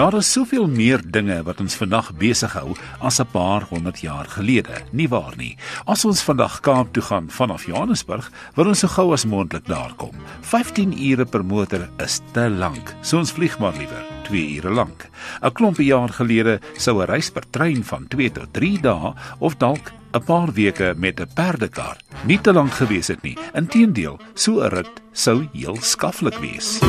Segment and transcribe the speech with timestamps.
[0.00, 2.72] Daar is soveel meer dinge wat ons vandag besig hou
[3.04, 4.80] as 'n paar honderd jaar gelede.
[4.92, 5.56] Nie waar nie?
[5.84, 9.92] As ons vandag Kaap toe gaan vanaf Johannesburg, wil ons so gou as moontlik daar
[9.96, 10.14] kom.
[10.40, 12.94] 15 ure per motor is te lank.
[13.02, 15.08] So ons vlieg maar liewer 2 ure lank.
[15.42, 19.56] 'n Klompie jaar gelede sou 'n reis per trein van 2 tot 3 dae of
[19.56, 23.36] dalk 'n paar weke met 'n perdekar nie te lank gewees het nie.
[23.54, 26.80] Inteendeel, so 'n rit sou heel skaflik wees.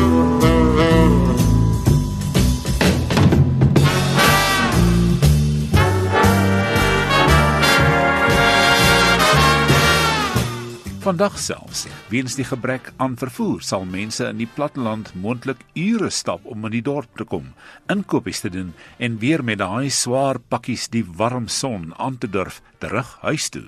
[11.12, 16.46] Vandag selfs, weens die gebrek aan vervoer, sal mense in die platteland moontlik ure stap
[16.48, 17.50] om in die dorp te kom,
[17.92, 22.62] inkopies te doen en weer met daai swaar pakkies die warm son aan te durf
[22.80, 23.66] terug huis toe.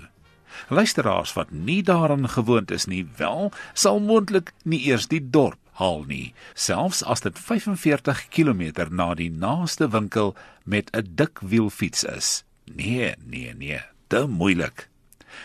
[0.71, 6.07] Luisteraars wat nie daaraan gewoond is nie, wel, sal moontlik nie eers die dorp haal
[6.07, 10.31] nie, selfs as dit 45 km na die naaste winkel
[10.63, 12.45] met 'n dik wielfiets is.
[12.71, 14.92] Nee, nee, nee, te moeilik.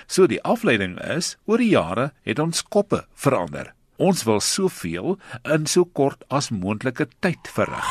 [0.07, 3.73] So die afleiding is, oor die jare het ons koppe verander.
[3.99, 7.91] Ons wil soveel in so kort as moontlike tyd verrig.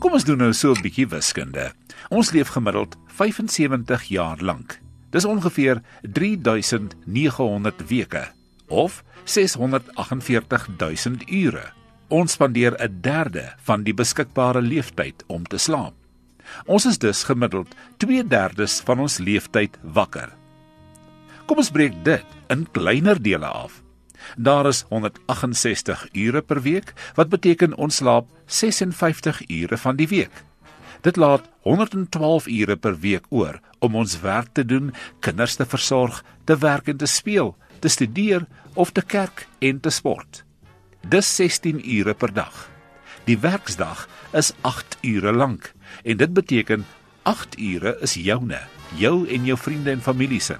[0.00, 1.72] Kom ons doen nou so 'n bietjie wiskunde.
[2.10, 4.80] Ons leef gemiddeld 75 jaar lank.
[5.10, 8.32] Dis ongeveer 3900 weke
[8.68, 11.83] of 648000 ure.
[12.14, 15.94] Ons spandeer 'n derde van die beskikbare leeftyd om te slaap.
[16.66, 20.30] Ons is dus gemiddeld 2/3 van ons leeftyd wakker.
[21.46, 23.82] Kom ons breek dit in kleiner dele af.
[24.36, 30.44] Daar is 168 ure per week, wat beteken ons slaap 56 ure van die week.
[31.00, 36.24] Dit laat 112 ure per week oor om ons werk te doen, kinders te versorg,
[36.44, 40.44] te werk en te speel, te studeer of te kerk en te sport.
[41.04, 42.70] Dis 16 ure per dag.
[43.24, 45.72] Die werksdag is 8 ure lank
[46.02, 46.86] en dit beteken
[47.22, 48.60] 8 ure is joune,
[48.96, 50.56] jou en jou vriende en familie se.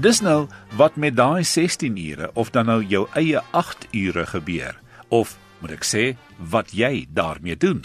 [0.00, 4.76] Dis nou wat met daai 16 ure of dan nou jou eie 8 ure gebeur
[5.08, 6.04] of moet ek sê
[6.36, 7.80] wat jy daarmee doen.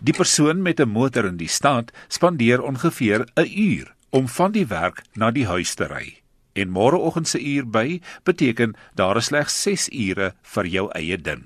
[0.00, 4.66] Die persoon met 'n motor in die stad spandeer ongeveer 'n uur om van die
[4.66, 6.22] werk na die huis te ry.
[6.52, 11.42] En môreoggend se uur by beteken daar is slegs 6 ure vir jou eie ding.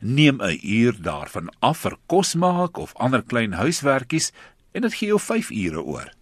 [0.00, 4.32] Neem 'n uur daarvan af vir kos maak of ander klein huiswerkies
[4.72, 6.12] en dit gee jou 5 ure oor.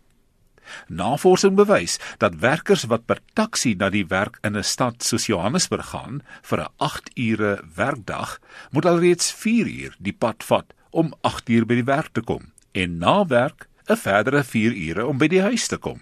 [0.88, 5.86] Navorsing bewys dat werkers wat per taxi na die werk in 'n stad soos Johannesburg
[5.86, 8.40] gaan vir 'n 8 ure werkdag,
[8.70, 12.52] moet alreeds 4 uur die pad vat om 8 uur by die werk te kom
[12.72, 16.00] en na werk 'n verdere 4 ure om by die huis te kom.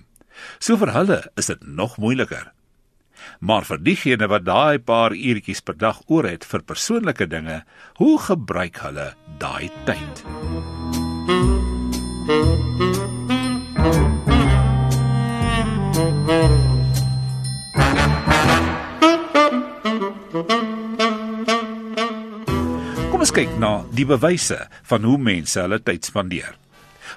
[0.59, 2.53] So vir hulle is dit nog moeiliker.
[3.41, 7.62] Maar vir diegene wat daai paar uurtjies per dag oor het vir persoonlike dinge,
[7.97, 10.25] hoe gebruik hulle daai tyd?
[23.34, 24.55] Kyk na die bewyse
[24.87, 26.53] van hoe mense hulle tyd spandeer.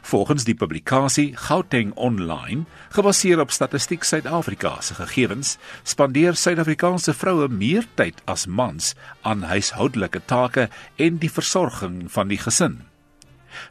[0.09, 2.63] Volgens die publikasie Gauteng Online,
[2.95, 5.51] gebaseer op Statistiek Suid-Afrika se gegevens,
[5.85, 10.65] spandeer Suid-Afrikaanse vroue meer tyd as mans aan huishoudelike take
[10.97, 12.79] en die versorging van die gesin.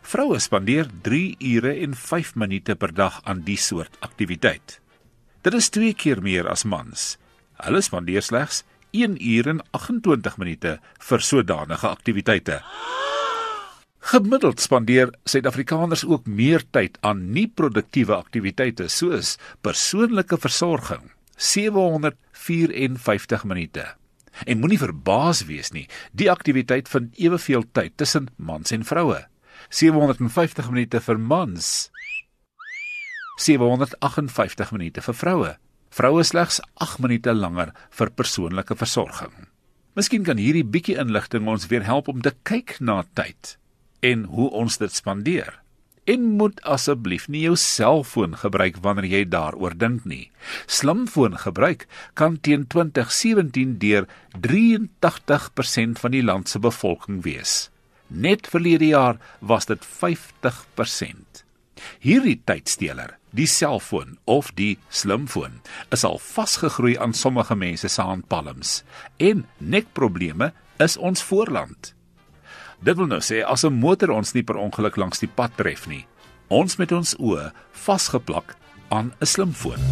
[0.06, 4.78] Vroue spandeer 3 ure en 5 minute per dag aan die soort aktiwiteit.
[5.42, 7.16] Dit is 2 keer meer as mans.
[7.58, 8.62] Hulle spandeer slegs
[8.96, 12.62] 1 uur en 28 minute vir sodanige aktiwiteite.
[14.06, 19.34] Gemiddeld spandeer Suid-Afrikaners ook meer tyd aan nie-produktiewe aktiwiteite soos
[19.66, 23.84] persoonlike versorging, 754 minute.
[24.46, 29.26] En moenie verbaas wees nie, die aktiwiteit vind eweveel tyd tussen mans en vroue.
[29.74, 31.90] 750 minute vir mans.
[33.42, 35.56] 758 minute vir vroue
[35.96, 39.32] vroue slegs 8 minute langer vir persoonlike versorging.
[39.96, 43.56] Miskien kan hierdie bietjie inligting ons weer help om te kyk na tyd
[44.04, 45.54] en hoe ons dit spandeer.
[46.06, 50.28] En moet asseblief nie jou selfoon gebruik wanneer jy daaroor dink nie.
[50.68, 54.04] Slimfoon gebruik kan teen 2017 deur
[54.44, 57.56] 83% van die land se bevolking wees.
[58.06, 61.45] Net verlede jaar was dit 50%.
[62.00, 65.60] Hierdie tydsteler Die selfoon of die slimfoon
[65.92, 68.82] is al vasgegroei aan sommige mense se handpalms
[69.18, 71.92] en nekprobleme is ons voorland.
[72.80, 75.86] Dit wil nou sê as 'n motor ons nie per ongeluk langs die pad tref
[75.86, 76.06] nie,
[76.46, 78.54] Ons met ons oë vasgeplak
[78.94, 79.82] aan 'n slimfoon.